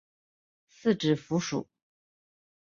[0.67, 1.67] 四指蝠属。